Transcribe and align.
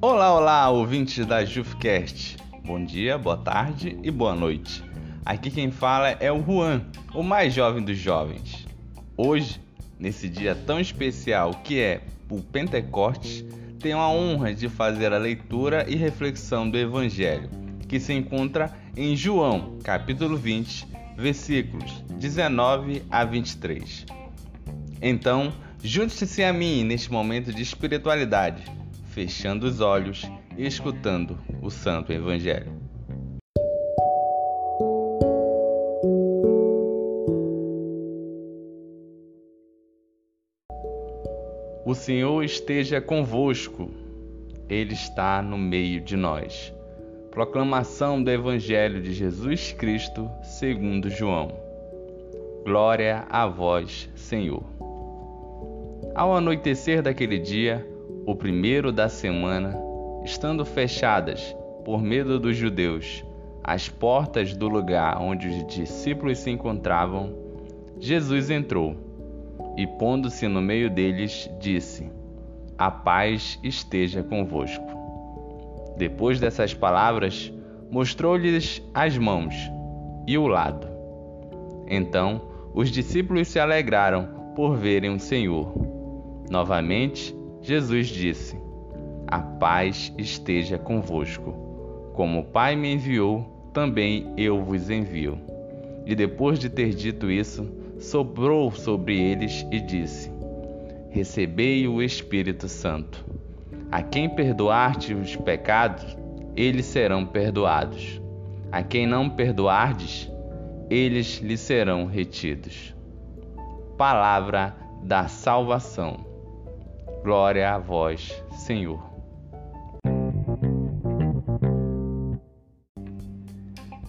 Olá, 0.00 0.34
olá, 0.34 0.70
ouvintes 0.70 1.24
da 1.24 1.44
JufCast. 1.44 2.36
Bom 2.64 2.84
dia, 2.84 3.16
boa 3.16 3.36
tarde 3.36 3.96
e 4.02 4.10
boa 4.10 4.34
noite. 4.34 4.82
Aqui 5.24 5.50
quem 5.50 5.70
fala 5.70 6.10
é 6.10 6.32
o 6.32 6.42
Juan, 6.42 6.82
o 7.14 7.22
mais 7.22 7.54
jovem 7.54 7.84
dos 7.84 7.96
jovens. 7.96 8.66
Hoje, 9.16 9.60
nesse 10.00 10.28
dia 10.28 10.54
tão 10.54 10.80
especial 10.80 11.52
que 11.62 11.78
é 11.78 12.00
o 12.28 12.40
Pentecostes, 12.40 13.44
tenho 13.78 13.98
a 13.98 14.08
honra 14.10 14.52
de 14.52 14.68
fazer 14.68 15.12
a 15.12 15.18
leitura 15.18 15.88
e 15.88 15.94
reflexão 15.94 16.68
do 16.68 16.76
Evangelho, 16.76 17.48
que 17.88 18.00
se 18.00 18.12
encontra 18.12 18.76
em 18.96 19.14
João, 19.14 19.78
capítulo 19.84 20.36
20, 20.36 20.88
versículos 21.16 22.02
19 22.18 23.04
a 23.08 23.24
23. 23.24 24.21
Então, 25.04 25.52
junte-se 25.82 26.44
a 26.44 26.52
mim 26.52 26.84
neste 26.84 27.10
momento 27.10 27.52
de 27.52 27.60
espiritualidade, 27.60 28.62
fechando 29.08 29.66
os 29.66 29.80
olhos 29.80 30.30
e 30.56 30.64
escutando 30.64 31.36
o 31.60 31.70
Santo 31.70 32.12
Evangelho. 32.12 32.72
O 41.84 41.94
Senhor 41.94 42.44
esteja 42.44 43.00
convosco, 43.00 43.90
Ele 44.68 44.94
está 44.94 45.42
no 45.42 45.58
meio 45.58 46.00
de 46.00 46.16
nós. 46.16 46.72
Proclamação 47.32 48.22
do 48.22 48.30
Evangelho 48.30 49.02
de 49.02 49.12
Jesus 49.12 49.72
Cristo, 49.72 50.30
segundo 50.44 51.10
João. 51.10 51.50
Glória 52.64 53.26
a 53.28 53.48
vós, 53.48 54.08
Senhor. 54.14 54.71
Ao 56.14 56.36
anoitecer 56.36 57.00
daquele 57.00 57.38
dia, 57.38 57.86
o 58.26 58.36
primeiro 58.36 58.92
da 58.92 59.08
semana, 59.08 59.74
estando 60.22 60.62
fechadas, 60.62 61.56
por 61.86 62.02
medo 62.02 62.38
dos 62.38 62.54
judeus, 62.54 63.24
as 63.64 63.88
portas 63.88 64.54
do 64.54 64.68
lugar 64.68 65.18
onde 65.22 65.48
os 65.48 65.66
discípulos 65.66 66.36
se 66.38 66.50
encontravam, 66.50 67.34
Jesus 67.98 68.50
entrou 68.50 68.94
e, 69.74 69.86
pondo-se 69.86 70.46
no 70.48 70.60
meio 70.60 70.90
deles, 70.90 71.50
disse: 71.58 72.10
A 72.76 72.90
paz 72.90 73.58
esteja 73.62 74.22
convosco. 74.22 74.84
Depois 75.96 76.38
dessas 76.38 76.74
palavras, 76.74 77.50
mostrou-lhes 77.90 78.82
as 78.92 79.16
mãos 79.16 79.54
e 80.26 80.36
o 80.36 80.46
lado. 80.46 80.86
Então, 81.88 82.42
os 82.74 82.90
discípulos 82.90 83.48
se 83.48 83.58
alegraram 83.58 84.28
por 84.54 84.76
verem 84.76 85.14
o 85.14 85.18
Senhor. 85.18 85.91
Novamente, 86.52 87.34
Jesus 87.62 88.08
disse: 88.08 88.60
A 89.26 89.38
paz 89.38 90.12
esteja 90.18 90.76
convosco. 90.76 91.50
Como 92.12 92.40
o 92.40 92.44
Pai 92.44 92.76
me 92.76 92.92
enviou, 92.92 93.70
também 93.72 94.30
eu 94.36 94.62
vos 94.62 94.90
envio. 94.90 95.38
E 96.04 96.14
depois 96.14 96.58
de 96.58 96.68
ter 96.68 96.90
dito 96.90 97.30
isso, 97.30 97.66
sobrou 97.98 98.70
sobre 98.70 99.18
eles 99.18 99.66
e 99.72 99.80
disse: 99.80 100.30
Recebei 101.08 101.88
o 101.88 102.02
Espírito 102.02 102.68
Santo. 102.68 103.24
A 103.90 104.02
quem 104.02 104.28
perdoarte 104.28 105.14
os 105.14 105.34
pecados, 105.34 106.18
eles 106.54 106.84
serão 106.84 107.24
perdoados. 107.24 108.20
A 108.70 108.82
quem 108.82 109.06
não 109.06 109.30
perdoardes, 109.30 110.30
eles 110.90 111.38
lhe 111.38 111.56
serão 111.56 112.04
retidos. 112.04 112.94
Palavra 113.96 114.76
da 115.02 115.28
salvação. 115.28 116.31
Glória 117.22 117.72
a 117.72 117.78
vós, 117.78 118.32
Senhor. 118.50 119.00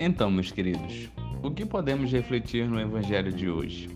Então, 0.00 0.28
meus 0.28 0.50
queridos, 0.50 1.08
o 1.40 1.52
que 1.52 1.64
podemos 1.64 2.10
refletir 2.10 2.68
no 2.68 2.80
Evangelho 2.80 3.32
de 3.32 3.48
hoje? 3.48 3.88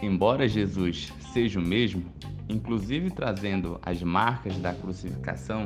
Embora 0.00 0.48
Jesus 0.48 1.12
seja 1.34 1.60
o 1.60 1.62
mesmo, 1.62 2.10
inclusive 2.48 3.10
trazendo 3.10 3.78
as 3.84 4.02
marcas 4.02 4.56
da 4.56 4.72
crucificação, 4.72 5.62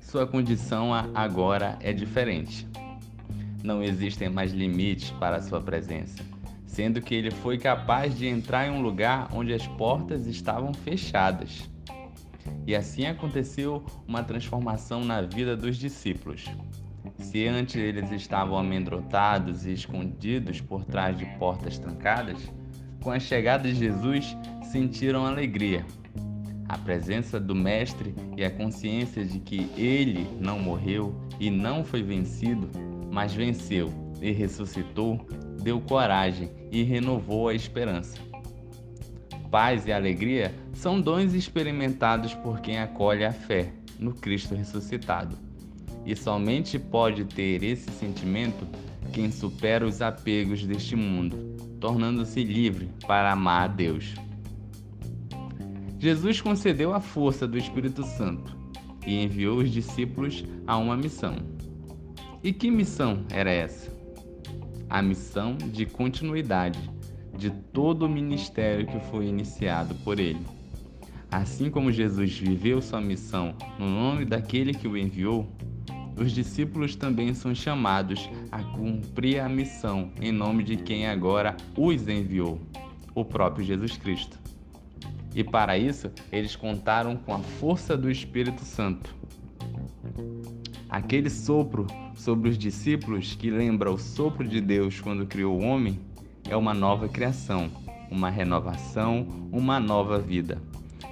sua 0.00 0.28
condição 0.28 0.92
agora 1.14 1.76
é 1.80 1.92
diferente. 1.92 2.64
Não 3.64 3.82
existem 3.82 4.28
mais 4.28 4.52
limites 4.52 5.10
para 5.10 5.42
sua 5.42 5.60
presença, 5.60 6.22
sendo 6.74 7.00
que 7.00 7.14
ele 7.14 7.30
foi 7.30 7.56
capaz 7.56 8.18
de 8.18 8.26
entrar 8.26 8.66
em 8.66 8.70
um 8.70 8.82
lugar 8.82 9.28
onde 9.32 9.54
as 9.54 9.64
portas 9.64 10.26
estavam 10.26 10.74
fechadas. 10.74 11.70
E 12.66 12.74
assim 12.74 13.06
aconteceu 13.06 13.84
uma 14.08 14.24
transformação 14.24 15.04
na 15.04 15.22
vida 15.22 15.56
dos 15.56 15.76
discípulos. 15.76 16.44
Se 17.16 17.46
antes 17.46 17.76
eles 17.76 18.10
estavam 18.10 18.58
amedrontados 18.58 19.64
e 19.64 19.72
escondidos 19.72 20.60
por 20.60 20.84
trás 20.84 21.16
de 21.16 21.24
portas 21.38 21.78
trancadas, 21.78 22.52
com 23.00 23.12
a 23.12 23.20
chegada 23.20 23.68
de 23.68 23.74
Jesus 23.76 24.36
sentiram 24.72 25.24
alegria. 25.24 25.86
A 26.68 26.76
presença 26.76 27.38
do 27.38 27.54
Mestre 27.54 28.16
e 28.36 28.44
a 28.44 28.50
consciência 28.50 29.24
de 29.24 29.38
que 29.38 29.70
ele 29.80 30.26
não 30.40 30.58
morreu 30.58 31.14
e 31.38 31.50
não 31.52 31.84
foi 31.84 32.02
vencido, 32.02 32.68
mas 33.12 33.32
venceu 33.32 33.92
e 34.20 34.32
ressuscitou, 34.32 35.20
deu 35.62 35.80
coragem 35.80 36.50
e 36.70 36.82
renovou 36.82 37.48
a 37.48 37.54
esperança. 37.54 38.18
Paz 39.50 39.86
e 39.86 39.92
alegria 39.92 40.54
são 40.72 41.00
dons 41.00 41.32
experimentados 41.32 42.34
por 42.34 42.60
quem 42.60 42.78
acolhe 42.78 43.24
a 43.24 43.32
fé 43.32 43.72
no 43.98 44.12
Cristo 44.12 44.54
ressuscitado. 44.54 45.36
E 46.04 46.14
somente 46.14 46.78
pode 46.78 47.24
ter 47.24 47.62
esse 47.62 47.90
sentimento 47.90 48.66
quem 49.12 49.30
supera 49.30 49.86
os 49.86 50.02
apegos 50.02 50.66
deste 50.66 50.96
mundo, 50.96 51.36
tornando-se 51.80 52.42
livre 52.42 52.90
para 53.06 53.30
amar 53.30 53.62
a 53.62 53.72
Deus. 53.72 54.14
Jesus 56.00 56.40
concedeu 56.40 56.92
a 56.92 57.00
força 57.00 57.46
do 57.46 57.56
Espírito 57.56 58.02
Santo 58.02 58.56
e 59.06 59.22
enviou 59.22 59.58
os 59.58 59.70
discípulos 59.70 60.44
a 60.66 60.76
uma 60.76 60.96
missão. 60.96 61.36
E 62.42 62.52
que 62.52 62.70
missão 62.70 63.24
era 63.30 63.50
essa? 63.50 63.90
A 64.94 65.02
missão 65.02 65.56
de 65.56 65.86
continuidade 65.86 66.78
de 67.36 67.50
todo 67.50 68.06
o 68.06 68.08
ministério 68.08 68.86
que 68.86 69.00
foi 69.10 69.26
iniciado 69.26 69.92
por 70.04 70.20
ele. 70.20 70.46
Assim 71.32 71.68
como 71.68 71.90
Jesus 71.90 72.38
viveu 72.38 72.80
sua 72.80 73.00
missão 73.00 73.56
no 73.76 73.90
nome 73.90 74.24
daquele 74.24 74.72
que 74.72 74.86
o 74.86 74.96
enviou, 74.96 75.48
os 76.16 76.30
discípulos 76.30 76.94
também 76.94 77.34
são 77.34 77.52
chamados 77.52 78.30
a 78.52 78.62
cumprir 78.62 79.40
a 79.40 79.48
missão 79.48 80.12
em 80.20 80.30
nome 80.30 80.62
de 80.62 80.76
quem 80.76 81.08
agora 81.08 81.56
os 81.76 82.06
enviou, 82.06 82.60
o 83.16 83.24
próprio 83.24 83.66
Jesus 83.66 83.96
Cristo. 83.96 84.38
E 85.34 85.42
para 85.42 85.76
isso, 85.76 86.08
eles 86.30 86.54
contaram 86.54 87.16
com 87.16 87.34
a 87.34 87.40
força 87.40 87.96
do 87.96 88.08
Espírito 88.08 88.64
Santo. 88.64 89.12
Aquele 90.88 91.28
sopro 91.28 91.84
sobre 92.14 92.48
os 92.48 92.58
discípulos 92.58 93.34
que 93.34 93.50
lembra 93.50 93.90
o 93.90 93.98
sopro 93.98 94.46
de 94.46 94.60
Deus 94.60 95.00
quando 95.00 95.26
criou 95.26 95.60
o 95.60 95.64
homem 95.64 95.98
é 96.48 96.56
uma 96.56 96.74
nova 96.74 97.08
criação, 97.08 97.70
uma 98.10 98.30
renovação, 98.30 99.26
uma 99.50 99.80
nova 99.80 100.18
vida. 100.18 100.60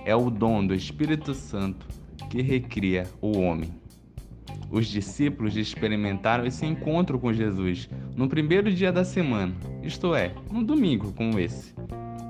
É 0.04 0.14
o 0.14 0.30
dom 0.30 0.66
do 0.66 0.74
Espírito 0.74 1.34
Santo 1.34 1.86
que 2.30 2.42
recria 2.42 3.06
o 3.20 3.38
homem. 3.38 3.70
Os 4.70 4.86
discípulos 4.86 5.56
experimentaram 5.56 6.46
esse 6.46 6.64
encontro 6.64 7.18
com 7.18 7.32
Jesus 7.32 7.90
no 8.16 8.28
primeiro 8.28 8.72
dia 8.72 8.90
da 8.90 9.04
semana, 9.04 9.54
isto 9.82 10.14
é, 10.14 10.34
num 10.50 10.64
domingo 10.64 11.12
como 11.12 11.38
esse, 11.38 11.74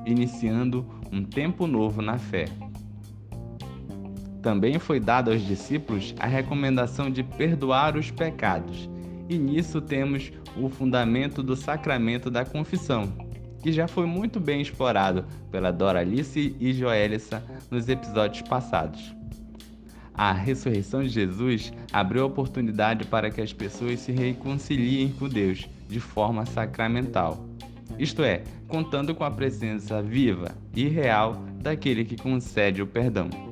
iniciando 0.04 0.84
um 1.12 1.22
tempo 1.22 1.68
novo 1.68 2.02
na 2.02 2.18
fé. 2.18 2.46
Também 4.42 4.78
foi 4.78 4.98
dado 4.98 5.30
aos 5.30 5.40
discípulos 5.40 6.14
a 6.18 6.26
recomendação 6.26 7.08
de 7.08 7.22
perdoar 7.22 7.96
os 7.96 8.10
pecados, 8.10 8.90
e 9.28 9.38
nisso 9.38 9.80
temos 9.80 10.32
o 10.56 10.68
fundamento 10.68 11.42
do 11.42 11.54
sacramento 11.54 12.28
da 12.28 12.44
confissão, 12.44 13.12
que 13.62 13.72
já 13.72 13.86
foi 13.86 14.04
muito 14.04 14.40
bem 14.40 14.60
explorado 14.60 15.24
pela 15.50 15.70
Doralice 15.70 16.56
e 16.58 16.72
Joelissa 16.72 17.42
nos 17.70 17.88
episódios 17.88 18.42
passados. 18.48 19.14
A 20.12 20.32
ressurreição 20.32 21.02
de 21.02 21.08
Jesus 21.08 21.72
abriu 21.92 22.24
a 22.24 22.26
oportunidade 22.26 23.06
para 23.06 23.30
que 23.30 23.40
as 23.40 23.52
pessoas 23.52 24.00
se 24.00 24.12
reconciliem 24.12 25.10
com 25.12 25.28
Deus 25.28 25.68
de 25.88 26.00
forma 26.00 26.44
sacramental, 26.44 27.46
isto 27.98 28.22
é, 28.22 28.42
contando 28.66 29.14
com 29.14 29.22
a 29.22 29.30
presença 29.30 30.02
viva 30.02 30.54
e 30.74 30.88
real 30.88 31.42
daquele 31.60 32.04
que 32.04 32.16
concede 32.16 32.82
o 32.82 32.86
perdão. 32.86 33.51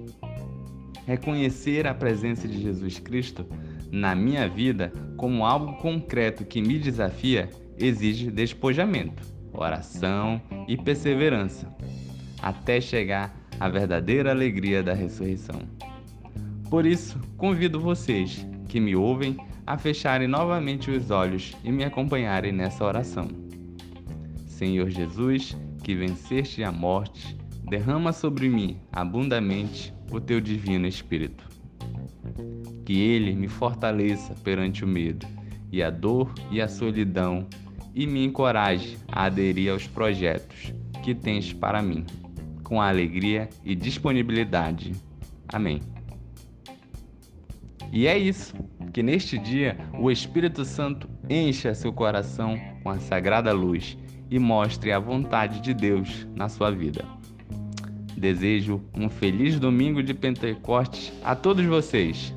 Reconhecer 1.11 1.89
a 1.89 1.93
presença 1.93 2.47
de 2.47 2.62
Jesus 2.62 3.01
Cristo 3.01 3.45
na 3.91 4.15
minha 4.15 4.49
vida 4.49 4.93
como 5.17 5.45
algo 5.45 5.73
concreto 5.79 6.45
que 6.45 6.62
me 6.62 6.79
desafia 6.79 7.51
exige 7.77 8.31
despojamento, 8.31 9.21
oração 9.53 10.41
e 10.69 10.77
perseverança 10.77 11.69
até 12.41 12.81
chegar 12.81 13.35
à 13.59 13.69
verdadeira 13.69 14.31
alegria 14.31 14.85
da 14.85 14.95
ressurreição. 14.95 15.62
Por 16.71 16.87
isso, 16.87 17.19
convido 17.37 17.81
vocês 17.81 18.47
que 18.69 18.79
me 18.79 18.95
ouvem 18.95 19.37
a 19.67 19.77
fecharem 19.77 20.29
novamente 20.29 20.93
os 20.93 21.11
olhos 21.11 21.56
e 21.65 21.73
me 21.73 21.83
acompanharem 21.83 22.53
nessa 22.53 22.85
oração. 22.85 23.27
Senhor 24.47 24.89
Jesus, 24.89 25.56
que 25.83 25.93
venceste 25.93 26.63
a 26.63 26.71
morte, 26.71 27.37
derrama 27.69 28.13
sobre 28.13 28.49
mim 28.49 28.79
abundamente 28.93 29.93
o 30.11 30.21
teu 30.21 30.41
divino 30.41 30.87
Espírito. 30.87 31.49
Que 32.85 32.99
ele 32.99 33.35
me 33.35 33.49
fortaleça 33.49 34.35
perante 34.43 34.85
o 34.85 34.89
medo 34.89 35.27
e 35.73 35.83
a 35.83 35.91
dor 35.91 36.33
e 36.51 36.61
a 36.61 36.69
solidão 36.69 37.47
e 37.95 38.07
me 38.07 38.25
encoraje 38.25 38.99
a 39.09 39.25
aderir 39.25 39.73
aos 39.73 39.87
projetos 39.87 40.73
que 41.03 41.15
tens 41.15 41.53
para 41.53 41.83
mim, 41.83 42.05
com 42.62 42.81
alegria 42.81 43.49
e 43.65 43.75
disponibilidade. 43.75 44.93
Amém. 45.49 45.81
E 47.93 48.06
é 48.06 48.17
isso, 48.17 48.55
que 48.93 49.03
neste 49.03 49.39
dia 49.39 49.77
o 49.99 50.11
Espírito 50.11 50.65
Santo 50.65 51.09
encha 51.29 51.75
seu 51.75 51.93
coração 51.93 52.56
com 52.83 52.91
a 52.91 52.99
sagrada 52.99 53.53
luz 53.53 53.99
e 54.31 54.39
mostre 54.39 54.93
a 54.93 54.99
vontade 54.99 55.61
de 55.61 55.75
Deus 55.75 56.27
na 56.37 56.49
sua 56.49 56.71
vida. 56.71 57.05
Desejo 58.20 58.82
um 58.94 59.08
feliz 59.08 59.58
domingo 59.58 60.02
de 60.02 60.12
Pentecostes 60.12 61.11
a 61.25 61.34
todos 61.34 61.64
vocês. 61.64 62.34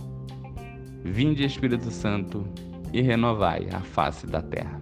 Vinde 1.04 1.44
Espírito 1.44 1.92
Santo 1.92 2.48
e 2.94 3.02
renovai 3.02 3.68
a 3.70 3.82
face 3.82 4.26
da 4.26 4.42
terra. 4.42 4.82